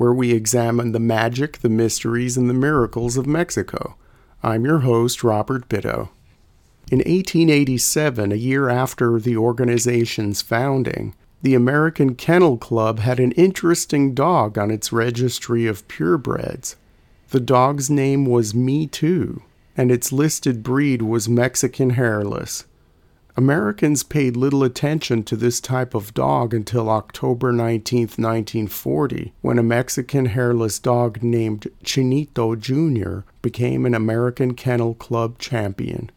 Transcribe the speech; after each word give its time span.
where 0.00 0.14
we 0.14 0.32
examine 0.32 0.92
the 0.92 0.98
magic, 0.98 1.58
the 1.58 1.68
mysteries, 1.68 2.38
and 2.38 2.48
the 2.48 2.54
miracles 2.54 3.18
of 3.18 3.26
Mexico. 3.26 3.96
I'm 4.42 4.64
your 4.64 4.78
host, 4.78 5.22
Robert 5.22 5.68
Bitto. 5.68 6.08
In 6.90 7.00
1887, 7.00 8.32
a 8.32 8.34
year 8.34 8.70
after 8.70 9.20
the 9.20 9.36
organization's 9.36 10.40
founding, 10.40 11.14
the 11.42 11.54
American 11.54 12.14
Kennel 12.14 12.56
Club 12.56 13.00
had 13.00 13.20
an 13.20 13.32
interesting 13.32 14.14
dog 14.14 14.56
on 14.56 14.70
its 14.70 14.90
registry 14.90 15.66
of 15.66 15.86
purebreds. 15.86 16.76
The 17.28 17.40
dog's 17.40 17.90
name 17.90 18.24
was 18.24 18.54
Me 18.54 18.86
Too, 18.86 19.42
and 19.76 19.92
its 19.92 20.12
listed 20.12 20.62
breed 20.62 21.02
was 21.02 21.28
Mexican 21.28 21.90
Hairless. 21.90 22.64
Americans 23.36 24.02
paid 24.02 24.36
little 24.36 24.64
attention 24.64 25.22
to 25.22 25.36
this 25.36 25.60
type 25.60 25.94
of 25.94 26.14
dog 26.14 26.52
until 26.52 26.90
October 26.90 27.52
19, 27.52 28.00
1940, 28.00 29.32
when 29.40 29.58
a 29.58 29.62
Mexican 29.62 30.26
hairless 30.26 30.78
dog 30.78 31.22
named 31.22 31.68
Chinito 31.84 32.58
Jr. 32.58 33.20
became 33.40 33.86
an 33.86 33.94
American 33.94 34.54
Kennel 34.54 34.94
Club 34.94 35.38
champion. 35.38 36.10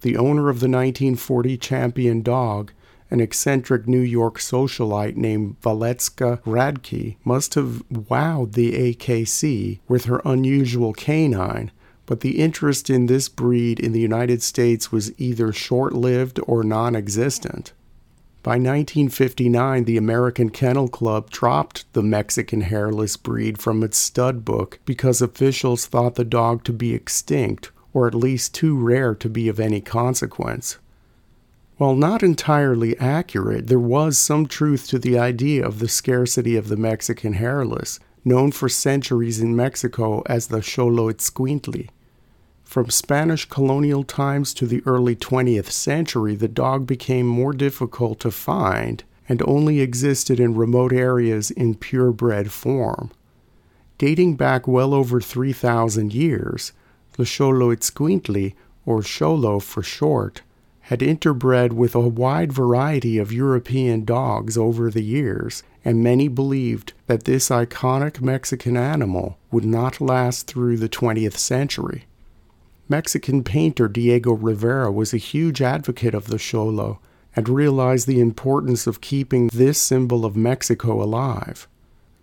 The 0.00 0.16
owner 0.16 0.48
of 0.48 0.60
the 0.60 0.68
1940 0.68 1.56
champion 1.58 2.22
dog, 2.22 2.72
an 3.10 3.20
eccentric 3.20 3.86
New 3.86 4.00
York 4.00 4.38
socialite 4.38 5.16
named 5.16 5.60
Valeska 5.60 6.42
Radke, 6.42 7.16
must 7.24 7.54
have 7.54 7.82
wowed 7.92 8.52
the 8.52 8.94
AKC 8.94 9.80
with 9.88 10.06
her 10.06 10.22
unusual 10.24 10.92
canine 10.92 11.70
but 12.06 12.20
the 12.20 12.38
interest 12.38 12.88
in 12.88 13.06
this 13.06 13.28
breed 13.28 13.78
in 13.78 13.92
the 13.92 14.00
United 14.00 14.42
States 14.42 14.90
was 14.90 15.18
either 15.20 15.52
short 15.52 15.92
lived 15.92 16.40
or 16.46 16.62
non 16.62 16.96
existent. 16.96 17.72
By 18.42 18.52
1959, 18.52 19.84
the 19.84 19.96
American 19.96 20.50
Kennel 20.50 20.86
Club 20.86 21.30
dropped 21.30 21.92
the 21.94 22.02
Mexican 22.02 22.60
hairless 22.60 23.16
breed 23.16 23.58
from 23.58 23.82
its 23.82 23.98
stud 23.98 24.44
book 24.44 24.78
because 24.84 25.20
officials 25.20 25.86
thought 25.86 26.14
the 26.14 26.24
dog 26.24 26.62
to 26.64 26.72
be 26.72 26.94
extinct 26.94 27.72
or 27.92 28.06
at 28.06 28.14
least 28.14 28.54
too 28.54 28.78
rare 28.78 29.14
to 29.16 29.28
be 29.28 29.48
of 29.48 29.58
any 29.58 29.80
consequence. 29.80 30.78
While 31.78 31.96
not 31.96 32.22
entirely 32.22 32.96
accurate, 32.98 33.66
there 33.66 33.80
was 33.80 34.16
some 34.16 34.46
truth 34.46 34.86
to 34.88 34.98
the 34.98 35.18
idea 35.18 35.66
of 35.66 35.78
the 35.78 35.88
scarcity 35.88 36.56
of 36.56 36.68
the 36.68 36.76
Mexican 36.76 37.32
hairless, 37.32 37.98
known 38.24 38.52
for 38.52 38.68
centuries 38.68 39.40
in 39.40 39.56
Mexico 39.56 40.22
as 40.26 40.46
the 40.46 40.58
Xoloitzcuintli. 40.58 41.88
From 42.66 42.90
Spanish 42.90 43.44
colonial 43.46 44.02
times 44.02 44.52
to 44.54 44.66
the 44.66 44.82
early 44.84 45.14
20th 45.14 45.70
century, 45.70 46.34
the 46.34 46.48
dog 46.48 46.84
became 46.84 47.26
more 47.26 47.52
difficult 47.52 48.18
to 48.20 48.30
find 48.32 49.04
and 49.28 49.40
only 49.46 49.80
existed 49.80 50.40
in 50.40 50.56
remote 50.56 50.92
areas 50.92 51.50
in 51.52 51.76
purebred 51.76 52.50
form. 52.50 53.12
Dating 53.98 54.34
back 54.34 54.66
well 54.66 54.92
over 54.92 55.20
3,000 55.20 56.12
years, 56.12 56.72
the 57.16 57.22
Xoloitzcuintli, 57.22 58.54
or 58.84 58.98
Xolo 59.00 59.62
for 59.62 59.82
short, 59.82 60.42
had 60.80 61.00
interbred 61.00 61.72
with 61.72 61.94
a 61.94 62.00
wide 62.00 62.52
variety 62.52 63.16
of 63.16 63.32
European 63.32 64.04
dogs 64.04 64.58
over 64.58 64.90
the 64.90 65.04
years, 65.04 65.62
and 65.84 66.02
many 66.02 66.26
believed 66.26 66.92
that 67.06 67.24
this 67.24 67.48
iconic 67.48 68.20
Mexican 68.20 68.76
animal 68.76 69.38
would 69.52 69.64
not 69.64 70.00
last 70.00 70.48
through 70.48 70.76
the 70.76 70.88
20th 70.88 71.36
century. 71.36 72.04
Mexican 72.88 73.42
painter 73.42 73.88
Diego 73.88 74.32
Rivera 74.32 74.92
was 74.92 75.12
a 75.12 75.18
huge 75.18 75.60
advocate 75.60 76.14
of 76.14 76.28
the 76.28 76.36
Xolo 76.36 76.98
and 77.34 77.48
realized 77.48 78.06
the 78.06 78.20
importance 78.20 78.86
of 78.86 79.00
keeping 79.00 79.48
this 79.52 79.76
symbol 79.76 80.24
of 80.24 80.36
Mexico 80.36 81.02
alive. 81.02 81.66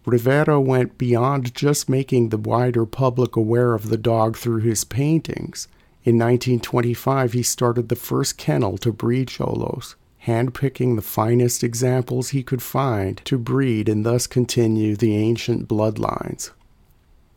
Rivera 0.06 0.62
went 0.62 0.98
beyond 0.98 1.54
just 1.54 1.90
making 1.90 2.30
the 2.30 2.38
wider 2.38 2.86
public 2.86 3.36
aware 3.36 3.74
of 3.74 3.90
the 3.90 3.98
dog 3.98 4.38
through 4.38 4.62
his 4.62 4.86
paintings. 4.86 5.68
In 6.06 6.16
1925, 6.18 7.34
he 7.34 7.44
started 7.44 7.90
the 7.90 7.96
first 7.96 8.38
kennel 8.38 8.78
to 8.80 8.94
breed 8.94 9.28
Xolos, 9.28 9.96
handpicking 10.26 10.96
the 10.96 11.02
finest 11.02 11.64
examples 11.64 12.30
he 12.30 12.42
could 12.42 12.62
find 12.62 13.18
to 13.26 13.38
breed 13.38 13.90
and 13.90 14.06
thus 14.06 14.28
continue 14.28 14.96
the 14.96 15.16
ancient 15.16 15.68
bloodlines. 15.68 16.52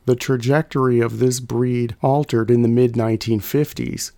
The 0.06 0.16
trajectory 0.16 1.00
of 1.00 1.18
this 1.18 1.40
breed 1.40 1.96
altered 2.00 2.50
in 2.50 2.62
the 2.62 2.68
mid 2.68 2.92
1950s. 2.92 4.12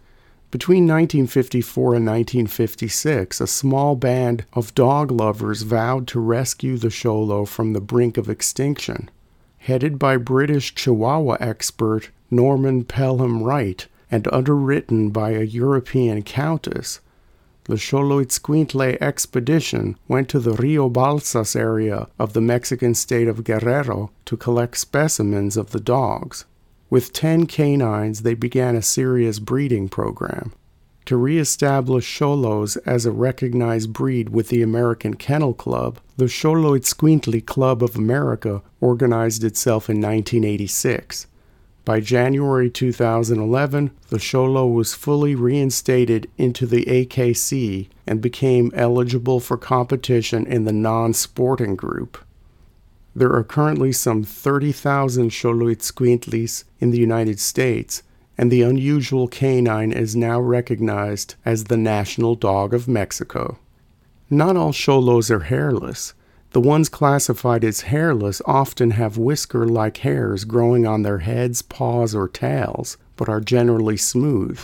Between 0.50 0.84
1954 0.84 1.94
and 1.94 2.06
1956, 2.06 3.40
a 3.40 3.46
small 3.46 3.96
band 3.96 4.44
of 4.52 4.74
dog 4.74 5.10
lovers 5.10 5.62
vowed 5.62 6.06
to 6.08 6.20
rescue 6.20 6.76
the 6.76 6.88
Xolo 6.88 7.48
from 7.48 7.72
the 7.72 7.80
brink 7.80 8.16
of 8.16 8.28
extinction. 8.28 9.10
Headed 9.58 9.98
by 9.98 10.18
British 10.18 10.74
Chihuahua 10.74 11.38
expert 11.40 12.10
Norman 12.30 12.84
Pelham 12.84 13.42
Wright 13.42 13.86
and 14.10 14.28
underwritten 14.32 15.08
by 15.08 15.30
a 15.30 15.42
European 15.42 16.22
countess, 16.22 17.00
the 17.68 17.74
Xoloitzcuintle 17.74 18.96
expedition 19.00 19.98
went 20.08 20.30
to 20.30 20.40
the 20.40 20.54
Rio 20.54 20.88
Balsas 20.88 21.54
area 21.54 22.08
of 22.18 22.32
the 22.32 22.40
Mexican 22.40 22.94
state 22.94 23.28
of 23.28 23.44
Guerrero 23.44 24.10
to 24.24 24.38
collect 24.38 24.78
specimens 24.78 25.56
of 25.58 25.70
the 25.70 25.80
dogs. 25.80 26.46
With 26.88 27.12
10 27.12 27.46
canines, 27.46 28.22
they 28.22 28.32
began 28.32 28.74
a 28.74 28.80
serious 28.80 29.38
breeding 29.38 29.90
program. 29.90 30.54
To 31.04 31.18
reestablish 31.18 32.18
Xolos 32.18 32.78
as 32.86 33.04
a 33.04 33.12
recognized 33.12 33.92
breed 33.92 34.30
with 34.30 34.48
the 34.48 34.62
American 34.62 35.14
Kennel 35.14 35.52
Club, 35.52 36.00
the 36.16 36.24
Xoloitzcuintli 36.24 37.44
Club 37.44 37.82
of 37.82 37.96
America 37.96 38.62
organized 38.80 39.44
itself 39.44 39.90
in 39.90 39.96
1986. 39.96 41.26
By 41.88 42.00
January 42.00 42.68
2011, 42.68 43.92
the 44.10 44.18
Xolo 44.18 44.70
was 44.70 44.92
fully 44.92 45.34
reinstated 45.34 46.30
into 46.36 46.66
the 46.66 46.84
AKC 46.84 47.88
and 48.06 48.20
became 48.20 48.70
eligible 48.74 49.40
for 49.40 49.56
competition 49.56 50.46
in 50.46 50.64
the 50.64 50.72
non 50.74 51.14
sporting 51.14 51.76
group. 51.76 52.18
There 53.16 53.32
are 53.32 53.42
currently 53.42 53.92
some 53.92 54.22
30,000 54.22 55.30
Xoloitzcuintlis 55.30 56.64
in 56.78 56.90
the 56.90 56.98
United 56.98 57.40
States, 57.40 58.02
and 58.36 58.50
the 58.50 58.60
unusual 58.60 59.26
canine 59.26 59.90
is 59.90 60.14
now 60.14 60.38
recognized 60.38 61.36
as 61.46 61.64
the 61.64 61.78
national 61.78 62.34
dog 62.34 62.74
of 62.74 62.86
Mexico. 62.86 63.58
Not 64.28 64.58
all 64.58 64.72
Xolos 64.74 65.30
are 65.30 65.44
hairless. 65.44 66.12
The 66.52 66.60
ones 66.60 66.88
classified 66.88 67.62
as 67.62 67.82
hairless 67.82 68.40
often 68.46 68.92
have 68.92 69.18
whisker 69.18 69.66
like 69.66 69.98
hairs 69.98 70.44
growing 70.44 70.86
on 70.86 71.02
their 71.02 71.18
heads, 71.18 71.60
paws, 71.60 72.14
or 72.14 72.26
tails, 72.26 72.96
but 73.16 73.28
are 73.28 73.40
generally 73.40 73.98
smooth. 73.98 74.58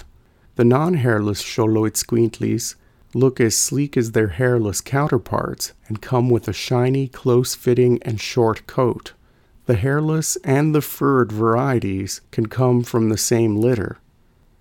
The 0.56 0.64
non 0.64 0.94
hairless 0.94 1.42
Xoloitzcuintlis 1.42 2.76
look 3.12 3.38
as 3.38 3.56
sleek 3.56 3.96
as 3.96 4.12
their 4.12 4.28
hairless 4.28 4.80
counterparts 4.80 5.72
and 5.86 6.00
come 6.00 6.30
with 6.30 6.48
a 6.48 6.54
shiny, 6.54 7.06
close 7.06 7.54
fitting, 7.54 7.98
and 8.02 8.18
short 8.18 8.66
coat. 8.66 9.12
The 9.66 9.76
hairless 9.76 10.36
and 10.36 10.74
the 10.74 10.82
furred 10.82 11.32
varieties 11.32 12.22
can 12.30 12.46
come 12.46 12.82
from 12.82 13.08
the 13.08 13.18
same 13.18 13.56
litter. 13.56 13.98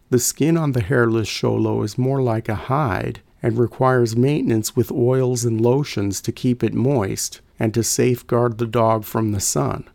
The 0.09 0.19
skin 0.19 0.57
on 0.57 0.73
the 0.73 0.81
hairless 0.81 1.29
Xolo 1.29 1.83
is 1.85 1.97
more 1.97 2.21
like 2.21 2.49
a 2.49 2.55
hide 2.55 3.21
and 3.43 3.59
requires 3.59 4.15
maintenance 4.15 4.75
with 4.75 4.91
oils 4.91 5.43
and 5.43 5.61
lotions 5.61 6.21
to 6.21 6.31
keep 6.31 6.63
it 6.63 6.73
moist 6.73 7.41
and 7.59 7.73
to 7.73 7.83
safeguard 7.83 8.57
the 8.57 8.65
dog 8.65 9.03
from 9.03 9.33
the 9.33 9.39
sun. 9.39 9.87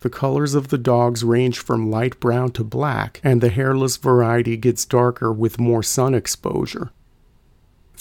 The 0.00 0.10
colors 0.10 0.54
of 0.54 0.68
the 0.68 0.78
dogs 0.78 1.22
range 1.22 1.58
from 1.58 1.90
light 1.90 2.18
brown 2.18 2.52
to 2.52 2.64
black, 2.64 3.20
and 3.22 3.40
the 3.40 3.48
hairless 3.50 3.96
variety 3.96 4.56
gets 4.56 4.84
darker 4.84 5.32
with 5.32 5.60
more 5.60 5.82
sun 5.82 6.14
exposure. 6.14 6.90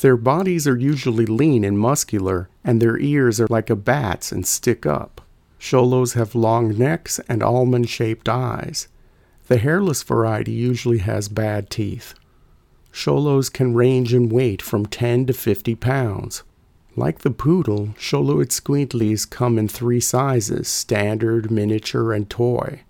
Their 0.01 0.15
bodies 0.15 0.67
are 0.67 0.77
usually 0.77 1.25
lean 1.25 1.63
and 1.63 1.77
muscular, 1.77 2.49
and 2.63 2.79
their 2.79 2.99
ears 2.99 3.41
are 3.41 3.47
like 3.49 3.71
a 3.71 3.75
bat's 3.75 4.31
and 4.31 4.45
stick 4.45 4.85
up. 4.85 5.21
Xolos 5.59 6.13
have 6.13 6.35
long 6.35 6.77
necks 6.77 7.19
and 7.27 7.41
almond 7.41 7.89
shaped 7.89 8.29
eyes. 8.29 8.87
The 9.47 9.57
hairless 9.57 10.03
variety 10.03 10.51
usually 10.51 10.99
has 10.99 11.29
bad 11.29 11.71
teeth. 11.71 12.13
Xolos 12.97 13.53
can 13.53 13.75
range 13.75 14.11
in 14.11 14.27
weight 14.27 14.59
from 14.59 14.87
10 14.87 15.27
to 15.27 15.33
50 15.33 15.75
pounds. 15.75 16.41
Like 16.95 17.19
the 17.19 17.29
poodle, 17.29 17.89
Xoloitzcuintlis 17.99 19.29
come 19.29 19.59
in 19.59 19.67
three 19.67 19.99
sizes 19.99 20.67
standard, 20.67 21.51
miniature, 21.51 22.11
and 22.11 22.27
toy. 22.27 22.81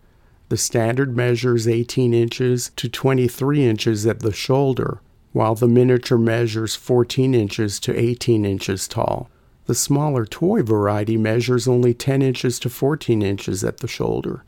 The 0.48 0.56
standard 0.56 1.18
measures 1.18 1.68
18 1.68 2.13
inches 2.13 2.71
to 2.77 2.88
23 2.88 3.65
inches 3.65 4.06
at 4.07 4.21
the 4.21 4.31
shoulder, 4.31 5.01
while 5.33 5.56
the 5.56 5.68
miniature 5.68 6.18
measures 6.18 6.74
14 6.74 7.36
inches 7.36 7.77
to 7.81 8.00
18 8.00 8.45
inches 8.45 8.88
tall. 8.88 9.30
The 9.65 9.75
smaller 9.75 10.25
toy 10.25 10.63
variety 10.63 11.18
measures 11.18 11.68
only 11.68 11.94
10 11.94 12.21
inches 12.21 12.59
to 12.59 12.69
14 12.69 13.21
inches 13.21 13.62
at 13.65 13.80
the 13.80 13.89
shoulder. 13.89 14.45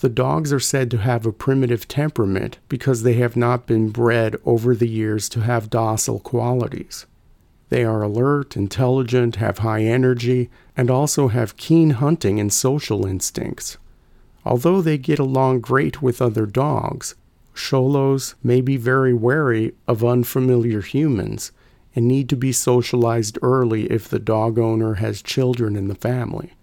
The 0.00 0.08
dogs 0.08 0.50
are 0.50 0.60
said 0.60 0.90
to 0.92 0.98
have 0.98 1.26
a 1.26 1.32
primitive 1.32 1.86
temperament 1.86 2.58
because 2.70 3.02
they 3.02 3.14
have 3.14 3.36
not 3.36 3.66
been 3.66 3.90
bred 3.90 4.36
over 4.46 4.74
the 4.74 4.88
years 4.88 5.28
to 5.30 5.40
have 5.40 5.68
docile 5.68 6.20
qualities. 6.20 7.04
They 7.68 7.84
are 7.84 8.02
alert, 8.02 8.56
intelligent, 8.56 9.36
have 9.36 9.58
high 9.58 9.82
energy, 9.82 10.48
and 10.74 10.90
also 10.90 11.28
have 11.28 11.58
keen 11.58 11.90
hunting 11.90 12.40
and 12.40 12.50
social 12.50 13.04
instincts. 13.04 13.76
Although 14.42 14.80
they 14.80 14.96
get 14.96 15.18
along 15.18 15.60
great 15.60 16.00
with 16.00 16.22
other 16.22 16.46
dogs, 16.46 17.14
Xolos 17.54 18.34
may 18.42 18.62
be 18.62 18.78
very 18.78 19.12
wary 19.12 19.74
of 19.86 20.02
unfamiliar 20.02 20.80
humans 20.80 21.52
and 21.94 22.08
need 22.08 22.30
to 22.30 22.36
be 22.36 22.52
socialized 22.52 23.36
early 23.42 23.84
if 23.90 24.08
the 24.08 24.18
dog 24.18 24.58
owner 24.58 24.94
has 24.94 25.20
children 25.20 25.76
in 25.76 25.88
the 25.88 25.94
family. 25.94 26.54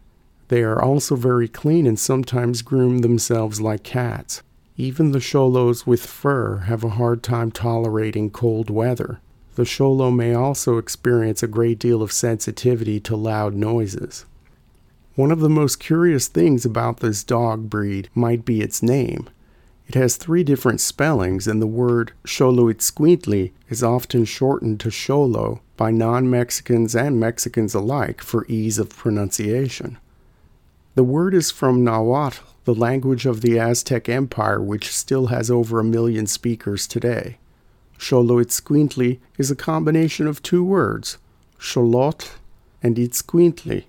They 0.50 0.64
are 0.64 0.82
also 0.82 1.16
very 1.16 1.48
clean 1.48 1.86
and 1.86 2.00
sometimes 2.00 2.62
groom 2.62 3.00
themselves 3.00 3.60
like 3.60 3.84
cats. 3.84 4.42
Even 4.78 5.12
the 5.12 5.20
Xolos 5.20 5.86
with 5.86 6.06
fur 6.06 6.60
have 6.68 6.84
a 6.84 6.90
hard 6.90 7.24
time 7.24 7.52
tolerating 7.52 8.30
cold 8.30 8.70
weather. 8.70 9.20
The 9.56 9.64
Xolo 9.64 10.16
may 10.16 10.34
also 10.34 10.78
experience 10.78 11.42
a 11.42 11.48
great 11.48 11.80
deal 11.80 12.02
of 12.04 12.12
sensitivity 12.12 13.00
to 13.02 13.16
loud 13.16 13.56
noises. 13.56 14.26
One 15.16 15.32
of 15.32 15.40
the 15.40 15.50
most 15.50 15.80
curious 15.80 16.28
things 16.28 16.64
about 16.64 17.00
this 17.00 17.24
dog 17.24 17.72
breed 17.72 18.08
might 18.14 18.46
be 18.46 18.62
its 18.62 18.84
name. 18.84 19.28
It 19.88 19.96
has 19.96 20.16
three 20.16 20.44
different 20.44 20.80
spellings, 20.80 21.48
and 21.48 21.60
the 21.60 21.66
word 21.66 22.12
Xoloitzcuintli 22.26 23.52
is 23.68 23.82
often 23.82 24.26
shortened 24.26 24.80
to 24.82 24.90
Xolo 24.90 25.62
by 25.76 25.90
non 25.90 26.30
Mexicans 26.30 26.96
and 26.96 27.20
Mexicans 27.20 27.74
alike 27.74 28.22
for 28.22 28.46
ease 28.48 28.78
of 28.78 28.96
pronunciation. 28.96 29.98
The 30.98 31.04
word 31.04 31.36
is 31.36 31.52
from 31.52 31.84
Nahuatl, 31.84 32.42
the 32.64 32.74
language 32.74 33.28
of 33.28 33.42
the 33.42 33.60
Aztec 33.60 34.10
Empire, 34.10 34.60
which 34.60 34.92
still 34.92 35.28
has 35.28 35.52
over 35.52 35.80
a 35.80 35.84
million 35.84 36.26
speakers 36.26 36.88
today. 36.88 37.38
Xoloitzcuintli 38.00 39.20
is 39.38 39.52
a 39.52 39.56
combination 39.56 40.26
of 40.26 40.42
two 40.42 40.64
words, 40.64 41.20
Xolotl 41.60 42.38
and 42.82 42.96
Itzcuintli. 42.96 43.84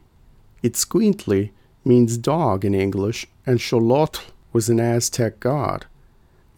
Itzcuintli 0.62 1.52
means 1.82 2.18
dog 2.18 2.62
in 2.66 2.74
English, 2.74 3.26
and 3.46 3.58
Xolotl 3.58 4.20
was 4.52 4.68
an 4.68 4.78
Aztec 4.78 5.40
god. 5.40 5.86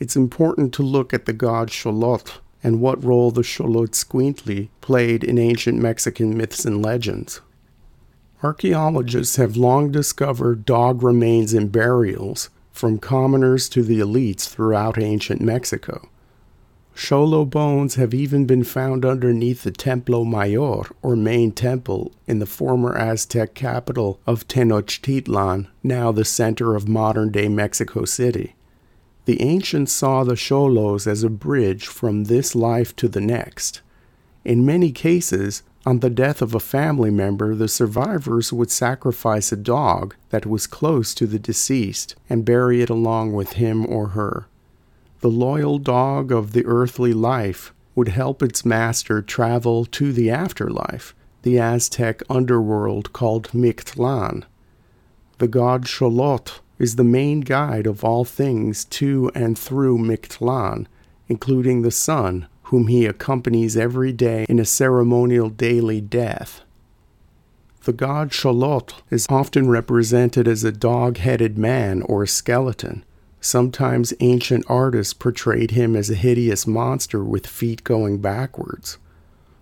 It's 0.01 0.17
important 0.17 0.75
to 0.75 0.83
look 0.83 1.15
at 1.15 1.27
the 1.27 1.33
god 1.33 1.69
Xolotl 1.69 2.39
and 2.61 2.81
what 2.81 3.05
role 3.05 3.31
the 3.31 3.43
Xoloitzcuintli 3.43 4.71
played 4.81 5.23
in 5.23 5.39
ancient 5.39 5.79
Mexican 5.79 6.37
myths 6.37 6.65
and 6.65 6.85
legends. 6.85 7.41
Archaeologists 8.43 9.37
have 9.37 9.57
long 9.57 9.93
discovered 9.93 10.65
dog 10.65 11.03
remains 11.03 11.53
in 11.53 11.69
burials, 11.69 12.49
from 12.73 12.99
commoners 12.99 13.69
to 13.69 13.83
the 13.83 14.01
elites 14.01 14.49
throughout 14.49 14.97
ancient 14.99 15.43
Mexico. 15.43 16.09
Xolo 16.97 17.49
bones 17.49 17.97
have 17.97 18.15
even 18.15 18.47
been 18.47 18.65
found 18.65 19.05
underneath 19.05 19.63
the 19.63 19.71
Templo 19.71 20.25
Mayor, 20.25 20.83
or 21.03 21.17
main 21.17 21.53
temple, 21.53 22.13
in 22.27 22.39
the 22.39 22.47
former 22.47 22.97
Aztec 22.97 23.55
capital 23.55 24.19
of 24.27 24.49
Tenochtitlan, 24.49 25.69
now 25.83 26.11
the 26.11 26.25
center 26.25 26.75
of 26.75 26.89
modern 26.89 27.31
day 27.31 27.49
Mexico 27.49 28.05
City. 28.05 28.55
The 29.27 29.41
ancients 29.43 29.93
saw 29.93 30.25
the 30.25 30.35
Xolos 30.35 31.07
as 31.07 31.23
a 31.23 31.31
bridge 31.31 31.87
from 31.87 32.25
this 32.25 32.55
life 32.55 32.97
to 32.97 33.09
the 33.09 33.21
next. 33.21 33.83
In 34.45 34.65
many 34.65 34.93
cases, 34.93 35.63
on 35.87 36.01
the 36.01 36.11
death 36.11 36.43
of 36.43 36.55
a 36.55 36.61
family 36.61 37.11
member, 37.11 37.55
the 37.55 37.69
survivors 37.69 38.53
would 38.53 38.71
sacrifice 38.71 39.51
a 39.51 39.57
dog 39.57 40.15
that 40.29 40.45
was 40.45 40.67
close 40.67 41.15
to 41.15 41.27
the 41.27 41.39
deceased 41.39 42.15
and 42.29 42.45
bury 42.45 42.83
it 42.83 42.91
along 42.91 43.33
with 43.33 43.55
him 43.55 43.87
or 43.87 44.09
her. 44.09 44.47
The 45.21 45.29
loyal 45.29 45.79
dog 45.79 46.33
of 46.33 46.53
the 46.53 46.67
earthly 46.67 47.15
life 47.15 47.73
would 47.95 48.09
help 48.09 48.43
its 48.43 48.65
master 48.65 49.23
travel 49.23 49.87
to 49.87 50.13
the 50.13 50.31
afterlife, 50.31 51.15
the 51.43 51.59
Aztec 51.59 52.23
underworld 52.29 53.13
called 53.13 53.51
Mictlan. 53.53 54.45
The 55.39 55.49
god 55.49 55.85
Xolotl 55.85 56.61
is 56.79 56.97
the 56.97 57.05
main 57.05 57.41
guide 57.41 57.87
of 57.87 58.05
all 58.05 58.25
things 58.27 58.85
to 58.87 59.31
and 59.35 59.59
through 59.59 59.99
Mictlan, 59.99 60.87
including 61.29 61.83
the 61.83 61.91
sun, 61.91 62.47
whom 62.71 62.87
he 62.87 63.05
accompanies 63.05 63.77
every 63.77 64.13
day 64.13 64.47
in 64.49 64.61
a 64.61 64.65
ceremonial 64.65 65.51
daily 65.51 66.01
death. 66.01 66.63
The 67.83 67.93
god 67.93 68.31
Xolotl 68.31 68.95
is 69.11 69.27
often 69.29 69.69
represented 69.69 70.47
as 70.47 70.63
a 70.63 70.71
dog 70.71 71.17
headed 71.17 71.59
man 71.59 72.03
or 72.03 72.23
a 72.23 72.29
skeleton. 72.29 73.05
Sometimes 73.41 74.15
ancient 74.21 74.65
artists 74.69 75.15
portrayed 75.15 75.73
him 75.73 75.97
as 75.97 76.11
a 76.11 76.15
hideous 76.15 76.65
monster 76.65 77.25
with 77.25 77.45
feet 77.45 77.83
going 77.83 78.19
backwards. 78.19 78.99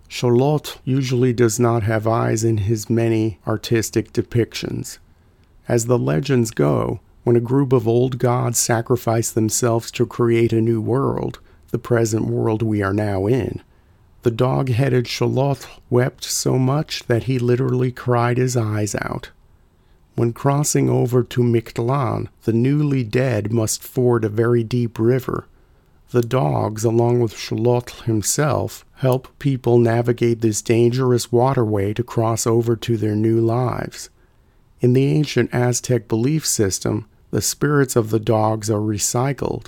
Xolotl 0.07 0.77
usually 0.83 1.33
does 1.33 1.59
not 1.59 1.81
have 1.81 2.05
eyes 2.05 2.43
in 2.43 2.57
his 2.57 2.91
many 2.91 3.39
artistic 3.47 4.13
depictions. 4.13 4.99
As 5.67 5.87
the 5.87 5.97
legends 5.97 6.51
go, 6.51 6.99
when 7.23 7.35
a 7.35 7.41
group 7.41 7.73
of 7.73 7.87
old 7.87 8.19
gods 8.19 8.59
sacrificed 8.59 9.33
themselves 9.33 9.89
to 9.91 10.05
create 10.05 10.53
a 10.53 10.61
new 10.61 10.79
world, 10.79 11.39
the 11.71 11.79
present 11.79 12.25
world 12.25 12.61
we 12.61 12.81
are 12.81 12.93
now 12.93 13.25
in, 13.25 13.61
the 14.21 14.31
dog 14.31 14.69
headed 14.69 15.05
Xolotl 15.05 15.79
wept 15.89 16.25
so 16.25 16.57
much 16.57 17.03
that 17.07 17.23
he 17.23 17.39
literally 17.39 17.91
cried 17.91 18.37
his 18.37 18.57
eyes 18.57 18.93
out. 18.95 19.29
When 20.15 20.33
crossing 20.33 20.89
over 20.89 21.23
to 21.23 21.41
Mictlan, 21.41 22.27
the 22.43 22.51
newly 22.51 23.05
dead 23.05 23.53
must 23.53 23.81
ford 23.81 24.25
a 24.25 24.29
very 24.29 24.63
deep 24.63 24.99
river. 24.99 25.45
The 26.11 26.21
dogs, 26.21 26.83
along 26.83 27.21
with 27.21 27.33
Xolotl 27.33 28.03
himself, 28.03 28.83
help 28.95 29.29
people 29.39 29.77
navigate 29.77 30.41
this 30.41 30.61
dangerous 30.61 31.31
waterway 31.31 31.93
to 31.93 32.03
cross 32.03 32.45
over 32.45 32.75
to 32.75 32.97
their 32.97 33.15
new 33.15 33.39
lives. 33.39 34.09
In 34.81 34.91
the 34.91 35.05
ancient 35.05 35.53
Aztec 35.53 36.09
belief 36.09 36.45
system, 36.45 37.07
the 37.31 37.41
spirits 37.41 37.95
of 37.95 38.09
the 38.09 38.19
dogs 38.19 38.69
are 38.69 38.81
recycled. 38.81 39.67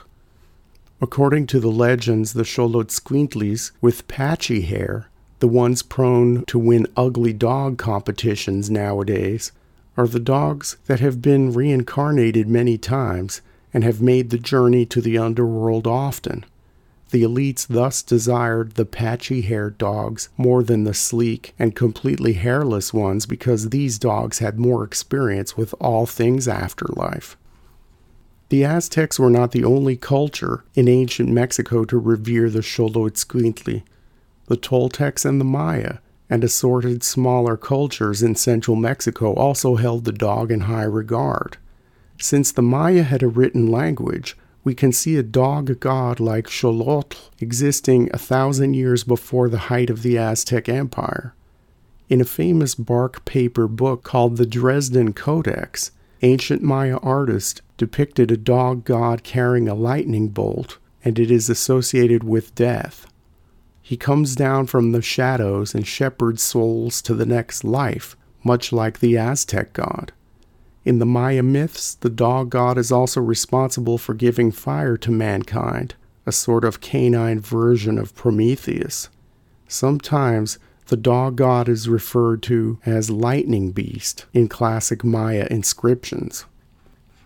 According 1.04 1.48
to 1.48 1.60
the 1.60 1.72
legends, 1.72 2.34
the 2.34 2.44
Xoloitzcuintlis 2.44 3.72
with 3.82 4.08
patchy 4.08 4.62
hair, 4.62 5.08
the 5.40 5.48
ones 5.48 5.82
prone 5.82 6.46
to 6.46 6.60
win 6.60 6.86
ugly 6.96 7.34
dog 7.34 7.80
competitions 7.80 8.70
nowadays, 8.70 9.52
are 9.98 10.08
the 10.08 10.20
dogs 10.20 10.78
that 10.86 11.00
have 11.00 11.20
been 11.20 11.54
reincarnated 11.54 12.48
many 12.48 12.78
times 12.78 13.42
and 13.74 13.84
have 13.84 14.00
made 14.00 14.30
the 14.30 14.38
journey 14.38 14.86
to 14.86 15.02
the 15.02 15.18
underworld 15.18 15.88
often. 15.88 16.46
The 17.10 17.24
elites 17.24 17.66
thus 17.68 18.04
desired 18.04 18.76
the 18.76 18.86
patchy 18.86 19.42
haired 19.42 19.80
dogs 19.80 20.30
more 20.38 20.62
than 20.62 20.84
the 20.84 20.94
sleek 20.94 21.56
and 21.58 21.76
completely 21.76 22.34
hairless 22.34 22.94
ones 22.94 23.26
because 23.26 23.70
these 23.70 23.98
dogs 23.98 24.38
had 24.38 24.60
more 24.60 24.84
experience 24.84 25.58
with 25.58 25.74
all 25.80 26.06
things 26.06 26.48
afterlife. 26.48 27.36
The 28.52 28.66
Aztecs 28.66 29.18
were 29.18 29.30
not 29.30 29.54
the 29.54 29.64
only 29.64 29.96
culture 29.96 30.66
in 30.76 30.90
ancient 30.90 31.30
Mexico 31.30 31.86
to 31.86 31.98
revere 31.98 32.50
the 32.50 32.60
Xoloitzcuintli. 32.60 33.84
The 34.48 34.58
Toltecs 34.58 35.24
and 35.24 35.40
the 35.40 35.46
Maya 35.46 36.00
and 36.30 36.44
assorted 36.44 37.02
smaller 37.02 37.56
cultures 37.56 38.22
in 38.22 38.36
central 38.36 38.76
Mexico 38.76 39.34
also 39.36 39.78
held 39.78 40.04
the 40.04 40.12
dog 40.12 40.52
in 40.52 40.62
high 40.62 40.84
regard. 40.84 41.56
Since 42.20 42.52
the 42.52 42.62
Maya 42.62 43.04
had 43.04 43.24
a 43.24 43.30
written 43.30 43.72
language, 43.72 44.36
we 44.66 44.76
can 44.76 44.92
see 44.92 45.16
a 45.16 45.24
dog 45.24 45.80
god 45.80 46.20
like 46.20 46.48
Xolotl 46.48 47.30
existing 47.40 48.10
a 48.12 48.18
thousand 48.18 48.74
years 48.74 49.06
before 49.06 49.48
the 49.48 49.70
height 49.70 49.90
of 49.90 50.04
the 50.04 50.18
Aztec 50.18 50.68
Empire. 50.68 51.34
In 52.10 52.20
a 52.20 52.26
famous 52.26 52.76
bark 52.76 53.24
paper 53.24 53.70
book 53.70 54.04
called 54.04 54.36
the 54.36 54.46
Dresden 54.46 55.14
Codex, 55.14 55.92
ancient 56.22 56.62
Maya 56.62 56.98
artists 56.98 57.62
depicted 57.78 58.32
a 58.32 58.38
dog 58.38 58.86
god 58.86 59.24
carrying 59.24 59.68
a 59.68 59.76
lightning 59.76 60.30
bolt, 60.30 60.78
and 61.04 61.18
it 61.18 61.32
is 61.32 61.50
associated 61.50 62.24
with 62.24 62.56
death. 62.56 63.08
He 63.82 63.98
comes 63.98 64.36
down 64.36 64.68
from 64.68 64.92
the 64.92 65.02
shadows 65.02 65.74
and 65.74 65.86
shepherds 65.86 66.42
souls 66.42 67.02
to 67.02 67.14
the 67.14 67.26
next 67.26 67.64
life, 67.64 68.16
much 68.44 68.72
like 68.72 69.00
the 69.00 69.18
Aztec 69.18 69.74
god. 69.74 70.14
In 70.84 71.00
the 71.00 71.06
Maya 71.06 71.44
myths, 71.44 71.96
the 71.96 72.10
dog 72.10 72.50
god 72.50 72.78
is 72.78 72.92
also 72.92 73.22
responsible 73.22 73.98
for 73.98 74.14
giving 74.14 74.52
fire 74.52 74.98
to 74.98 75.12
mankind, 75.12 75.96
a 76.26 76.32
sort 76.32 76.64
of 76.64 76.82
canine 76.82 77.40
version 77.40 77.98
of 77.98 78.16
Prometheus. 78.16 79.10
Sometimes 79.68 80.58
the 80.92 80.98
dog 80.98 81.38
god 81.38 81.70
is 81.70 81.88
referred 81.88 82.44
to 82.44 82.78
as 82.86 83.10
lightning 83.10 83.72
beast 83.72 84.26
in 84.34 84.50
classic 84.50 85.06
Maya 85.06 85.48
inscriptions. 85.50 86.44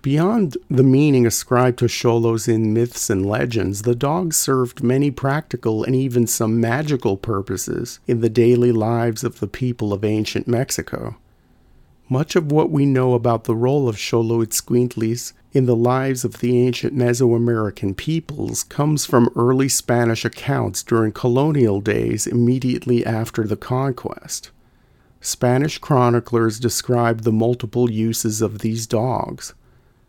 Beyond 0.04 0.56
the 0.70 0.84
meaning 0.84 1.26
ascribed 1.26 1.80
to 1.80 1.86
Xolos 1.86 2.48
in 2.48 2.76
myths 2.76 3.10
and 3.10 3.26
legends, 3.26 3.82
the 3.82 3.96
dogs 3.96 4.38
served 4.38 4.84
many 4.84 5.10
practical 5.10 5.84
and 5.84 5.96
even 5.96 6.28
some 6.28 6.62
magical 6.62 7.18
purposes 7.18 8.00
in 8.06 8.22
the 8.22 8.30
daily 8.30 8.72
lives 8.72 9.24
of 9.24 9.40
the 9.40 9.48
people 9.48 9.94
of 9.94 10.06
ancient 10.06 10.48
Mexico. 10.48 11.16
Much 12.08 12.36
of 12.36 12.52
what 12.52 12.70
we 12.70 12.86
know 12.86 13.16
about 13.16 13.46
the 13.46 13.56
role 13.56 13.90
of 13.90 13.96
Xoloitzcuintlis 13.96 15.34
in 15.54 15.66
the 15.66 15.76
lives 15.76 16.24
of 16.24 16.40
the 16.40 16.60
ancient 16.60 16.96
Mesoamerican 16.96 17.98
peoples 17.98 18.64
comes 18.64 19.08
from 19.08 19.32
early 19.36 19.68
Spanish 19.68 20.24
accounts 20.24 20.84
during 20.84 21.12
colonial 21.12 21.82
days 21.82 22.28
immediately 22.28 23.04
after 23.04 23.48
the 23.48 23.56
conquest. 23.56 24.52
Spanish 25.20 25.80
chroniclers 25.80 26.60
describe 26.60 27.22
the 27.22 27.32
multiple 27.32 27.90
uses 27.90 28.40
of 28.40 28.60
these 28.60 28.86
dogs. 28.86 29.56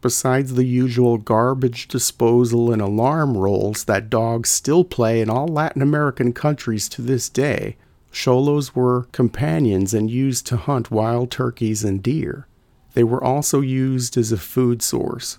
Besides 0.03 0.53
the 0.53 0.67
usual 0.67 1.17
garbage 1.17 1.89
disposal 1.89 2.71
and 2.71 2.83
alarm 2.83 3.39
roles 3.39 3.85
that 3.85 4.11
dogs 4.11 4.51
still 4.51 4.85
play 4.85 5.23
in 5.23 5.31
all 5.31 5.49
Latin 5.49 5.81
American 5.81 6.35
countries 6.35 6.91
to 6.91 7.01
this 7.01 7.31
day, 7.31 7.77
Xolos 8.17 8.75
were 8.75 9.09
companions 9.13 9.93
and 9.93 10.11
used 10.11 10.47
to 10.47 10.57
hunt 10.57 10.91
wild 10.91 11.31
turkeys 11.31 11.85
and 11.85 12.03
deer. 12.03 12.47
They 12.95 13.05
were 13.05 13.23
also 13.23 13.61
used 13.61 14.17
as 14.17 14.33
a 14.33 14.39
food 14.39 14.81
source. 14.81 15.39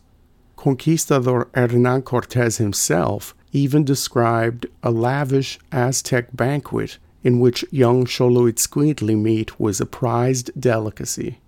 Conquistador 0.55 1.49
Hernan 1.55 2.03
Cortes 2.03 2.57
himself 2.57 3.33
even 3.51 3.83
described 3.83 4.67
a 4.83 4.91
lavish 4.91 5.57
Aztec 5.71 6.35
banquet 6.35 6.99
in 7.23 7.39
which 7.39 7.65
young 7.71 8.05
Xoloitzcuintli 8.05 9.19
meat 9.19 9.59
was 9.59 9.81
a 9.81 9.87
prized 9.87 10.51
delicacy. 10.59 11.39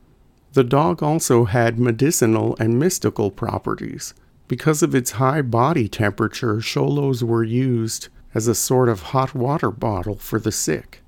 The 0.53 0.63
dog 0.63 1.03
also 1.03 1.45
had 1.45 1.77
medicinal 1.77 2.57
and 2.59 2.79
mystical 2.79 3.29
properties. 3.29 4.15
Because 4.47 4.81
of 4.81 4.95
its 4.95 5.11
high 5.11 5.43
body 5.43 5.87
temperature, 5.87 6.55
Xolos 6.55 7.21
were 7.21 7.43
used 7.43 8.07
as 8.33 8.47
a 8.47 8.55
sort 8.55 8.89
of 8.89 9.13
hot 9.13 9.35
water 9.35 9.69
bottle 9.69 10.15
for 10.15 10.39
the 10.39 10.51
sick. 10.51 11.03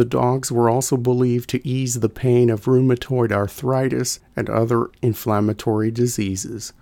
The 0.00 0.06
dogs 0.06 0.50
were 0.50 0.70
also 0.70 0.96
believed 0.96 1.50
to 1.50 1.68
ease 1.68 2.00
the 2.00 2.08
pain 2.08 2.48
of 2.48 2.64
rheumatoid 2.64 3.32
arthritis 3.32 4.18
and 4.34 4.48
other 4.48 4.88
inflammatory 5.02 5.90
diseases. 5.90 6.72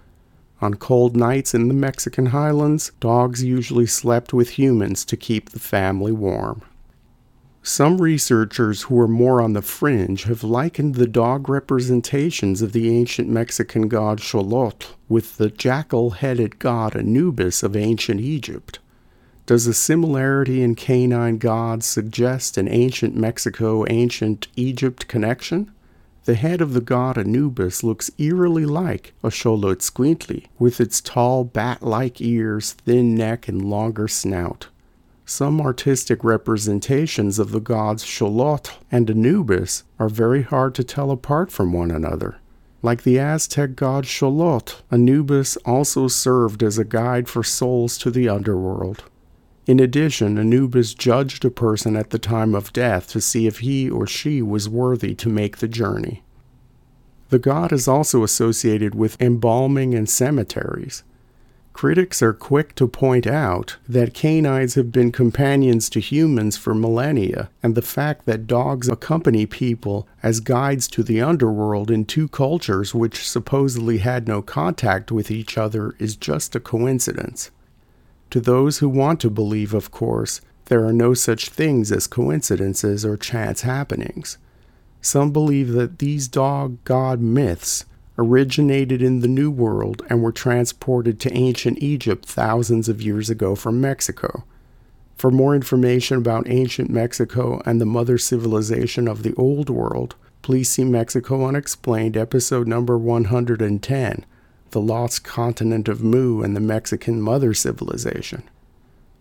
On 0.60 0.74
cold 0.74 1.16
nights 1.16 1.52
in 1.52 1.66
the 1.66 1.74
Mexican 1.74 2.26
highlands, 2.26 2.92
dogs 3.00 3.42
usually 3.42 3.86
slept 3.86 4.32
with 4.32 4.50
humans 4.50 5.04
to 5.06 5.16
keep 5.16 5.50
the 5.50 5.58
family 5.58 6.12
warm. 6.12 6.62
Some 7.60 8.00
researchers 8.00 8.82
who 8.82 9.00
are 9.00 9.08
more 9.08 9.42
on 9.42 9.52
the 9.52 9.62
fringe 9.62 10.22
have 10.22 10.44
likened 10.44 10.94
the 10.94 11.08
dog 11.08 11.48
representations 11.48 12.62
of 12.62 12.70
the 12.70 12.88
ancient 12.88 13.28
Mexican 13.28 13.88
god 13.88 14.20
Xolotl 14.20 14.94
with 15.08 15.38
the 15.38 15.50
jackal 15.50 16.10
headed 16.10 16.60
god 16.60 16.94
Anubis 16.94 17.64
of 17.64 17.74
ancient 17.74 18.20
Egypt. 18.20 18.78
Does 19.48 19.64
the 19.64 19.72
similarity 19.72 20.62
in 20.62 20.74
canine 20.74 21.38
gods 21.38 21.86
suggest 21.86 22.58
an 22.58 22.68
ancient 22.68 23.16
Mexico, 23.16 23.86
ancient 23.88 24.46
Egypt 24.56 25.08
connection? 25.08 25.70
The 26.26 26.34
head 26.34 26.60
of 26.60 26.74
the 26.74 26.82
god 26.82 27.16
Anubis 27.16 27.82
looks 27.82 28.10
eerily 28.18 28.66
like 28.66 29.14
a 29.24 29.28
Xoloitzcuintli, 29.28 30.48
with 30.58 30.82
its 30.82 31.00
tall 31.00 31.44
bat 31.44 31.82
like 31.82 32.20
ears, 32.20 32.74
thin 32.74 33.14
neck, 33.14 33.48
and 33.48 33.64
longer 33.64 34.06
snout. 34.06 34.68
Some 35.24 35.62
artistic 35.62 36.22
representations 36.22 37.38
of 37.38 37.50
the 37.50 37.60
gods 37.60 38.04
Xolotl 38.04 38.76
and 38.92 39.08
Anubis 39.08 39.82
are 39.98 40.10
very 40.10 40.42
hard 40.42 40.74
to 40.74 40.84
tell 40.84 41.10
apart 41.10 41.50
from 41.50 41.72
one 41.72 41.90
another. 41.90 42.36
Like 42.82 43.02
the 43.02 43.18
Aztec 43.18 43.76
god 43.76 44.04
Xolotl, 44.04 44.82
Anubis 44.90 45.56
also 45.64 46.06
served 46.06 46.62
as 46.62 46.76
a 46.76 46.84
guide 46.84 47.30
for 47.30 47.42
souls 47.42 47.96
to 47.96 48.10
the 48.10 48.28
underworld. 48.28 49.04
In 49.68 49.80
addition, 49.80 50.38
Anubis 50.38 50.94
judged 50.94 51.44
a 51.44 51.50
person 51.50 51.94
at 51.94 52.08
the 52.08 52.18
time 52.18 52.54
of 52.54 52.72
death 52.72 53.08
to 53.08 53.20
see 53.20 53.46
if 53.46 53.58
he 53.58 53.90
or 53.90 54.06
she 54.06 54.40
was 54.40 54.66
worthy 54.66 55.14
to 55.16 55.28
make 55.28 55.58
the 55.58 55.68
journey. 55.68 56.22
The 57.28 57.38
god 57.38 57.70
is 57.70 57.86
also 57.86 58.24
associated 58.24 58.94
with 58.94 59.20
embalming 59.20 59.94
and 59.94 60.08
cemeteries. 60.08 61.04
Critics 61.74 62.22
are 62.22 62.32
quick 62.32 62.74
to 62.76 62.88
point 62.88 63.26
out 63.26 63.76
that 63.86 64.14
canines 64.14 64.74
have 64.74 64.90
been 64.90 65.12
companions 65.12 65.90
to 65.90 66.00
humans 66.00 66.56
for 66.56 66.74
millennia, 66.74 67.50
and 67.62 67.74
the 67.74 67.82
fact 67.82 68.24
that 68.24 68.46
dogs 68.46 68.88
accompany 68.88 69.44
people 69.44 70.08
as 70.22 70.40
guides 70.40 70.88
to 70.88 71.02
the 71.02 71.20
underworld 71.20 71.90
in 71.90 72.06
two 72.06 72.26
cultures 72.26 72.94
which 72.94 73.28
supposedly 73.28 73.98
had 73.98 74.26
no 74.26 74.40
contact 74.40 75.12
with 75.12 75.30
each 75.30 75.58
other 75.58 75.94
is 75.98 76.16
just 76.16 76.56
a 76.56 76.60
coincidence. 76.60 77.50
To 78.30 78.40
those 78.40 78.78
who 78.78 78.88
want 78.88 79.20
to 79.20 79.30
believe, 79.30 79.72
of 79.72 79.90
course, 79.90 80.40
there 80.66 80.84
are 80.84 80.92
no 80.92 81.14
such 81.14 81.48
things 81.48 81.90
as 81.90 82.06
coincidences 82.06 83.04
or 83.04 83.16
chance 83.16 83.62
happenings. 83.62 84.36
Some 85.00 85.32
believe 85.32 85.72
that 85.72 85.98
these 85.98 86.28
dog 86.28 86.82
god 86.84 87.20
myths 87.20 87.86
originated 88.18 89.00
in 89.00 89.20
the 89.20 89.28
New 89.28 89.50
World 89.50 90.02
and 90.10 90.22
were 90.22 90.32
transported 90.32 91.18
to 91.20 91.32
ancient 91.32 91.82
Egypt 91.82 92.26
thousands 92.26 92.88
of 92.88 93.00
years 93.00 93.30
ago 93.30 93.54
from 93.54 93.80
Mexico. 93.80 94.44
For 95.16 95.30
more 95.30 95.54
information 95.54 96.18
about 96.18 96.50
ancient 96.50 96.90
Mexico 96.90 97.62
and 97.64 97.80
the 97.80 97.86
mother 97.86 98.18
civilization 98.18 99.08
of 99.08 99.22
the 99.22 99.34
Old 99.36 99.70
World, 99.70 100.16
please 100.42 100.68
see 100.68 100.84
Mexico 100.84 101.46
Unexplained, 101.46 102.16
episode 102.16 102.68
number 102.68 102.98
110 102.98 104.26
the 104.70 104.80
lost 104.80 105.24
continent 105.24 105.88
of 105.88 106.02
Mu 106.02 106.42
and 106.42 106.54
the 106.54 106.60
Mexican 106.60 107.20
mother 107.20 107.54
civilization. 107.54 108.42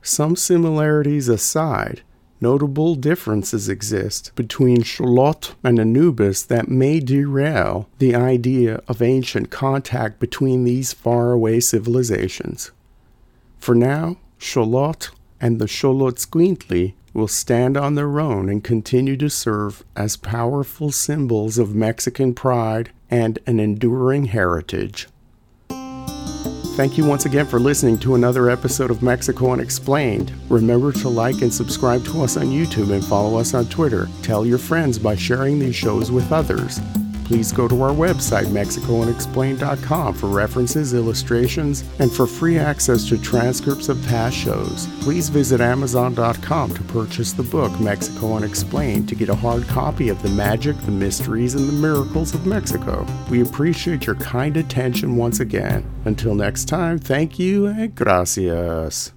Some 0.01 0.35
similarities 0.35 1.27
aside, 1.27 2.01
notable 2.39 2.95
differences 2.95 3.67
exist 3.67 4.31
between 4.35 4.83
Xolotl 4.83 5.55
and 5.63 5.79
Anubis 5.79 6.43
that 6.43 6.69
may 6.69 6.99
derail 6.99 7.89
the 7.97 8.15
idea 8.15 8.81
of 8.87 9.01
ancient 9.01 9.49
contact 9.49 10.19
between 10.19 10.63
these 10.63 10.93
faraway 10.93 11.59
civilizations. 11.59 12.71
For 13.57 13.75
now, 13.75 14.17
Xolotl 14.39 15.09
and 15.41 15.59
the 15.59 15.65
Xoloitzcuintli 15.65 16.93
will 17.13 17.27
stand 17.27 17.75
on 17.75 17.95
their 17.95 18.19
own 18.19 18.47
and 18.47 18.63
continue 18.63 19.17
to 19.17 19.29
serve 19.29 19.83
as 19.95 20.15
powerful 20.15 20.91
symbols 20.91 21.57
of 21.57 21.73
Mexican 21.73 22.33
pride 22.33 22.91
and 23.09 23.39
an 23.47 23.59
enduring 23.59 24.25
heritage. 24.25 25.07
Thank 26.77 26.95
you 26.95 27.05
once 27.05 27.25
again 27.25 27.47
for 27.47 27.59
listening 27.59 27.97
to 28.01 28.13
another 28.13 28.51
episode 28.51 28.91
of 28.91 29.01
Mexico 29.01 29.49
Unexplained. 29.49 30.31
Remember 30.47 30.91
to 30.91 31.09
like 31.09 31.41
and 31.41 31.51
subscribe 31.51 32.05
to 32.05 32.21
us 32.21 32.37
on 32.37 32.51
YouTube 32.51 32.91
and 32.91 33.03
follow 33.03 33.39
us 33.39 33.55
on 33.55 33.65
Twitter. 33.65 34.07
Tell 34.21 34.45
your 34.45 34.59
friends 34.59 34.99
by 34.99 35.15
sharing 35.15 35.57
these 35.57 35.75
shows 35.75 36.11
with 36.11 36.31
others 36.31 36.79
please 37.27 37.51
go 37.51 37.67
to 37.67 37.81
our 37.81 37.91
website, 37.91 38.45
MexicoUnexplained.com, 38.45 40.13
for 40.13 40.27
references, 40.27 40.93
illustrations, 40.93 41.83
and 41.99 42.11
for 42.11 42.25
free 42.25 42.57
access 42.57 43.07
to 43.09 43.17
transcripts 43.21 43.89
of 43.89 44.01
past 44.07 44.35
shows. 44.35 44.87
Please 45.01 45.29
visit 45.29 45.61
Amazon.com 45.61 46.73
to 46.73 46.83
purchase 46.83 47.33
the 47.33 47.43
book 47.43 47.77
Mexico 47.79 48.33
Unexplained 48.33 49.09
to 49.09 49.15
get 49.15 49.29
a 49.29 49.35
hard 49.35 49.67
copy 49.67 50.09
of 50.09 50.21
the 50.21 50.29
magic, 50.29 50.77
the 50.81 50.91
mysteries, 50.91 51.53
and 51.53 51.67
the 51.67 51.73
miracles 51.73 52.33
of 52.33 52.45
Mexico. 52.45 53.05
We 53.29 53.41
appreciate 53.41 54.05
your 54.05 54.15
kind 54.15 54.55
attention 54.55 55.17
once 55.17 55.39
again. 55.39 55.85
Until 56.05 56.35
next 56.35 56.65
time, 56.65 56.97
thank 56.97 57.37
you 57.37 57.67
and 57.67 57.93
gracias. 57.93 59.16